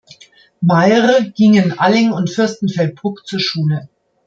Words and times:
Mayr 0.63 1.29
ging 1.35 1.53
in 1.53 1.77
Alling 1.77 2.11
und 2.11 2.31
Fürstenfeldbruck 2.31 3.23
zur 3.27 3.39
Schule. 3.39 3.87